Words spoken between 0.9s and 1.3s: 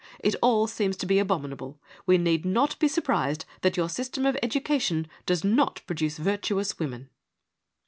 to be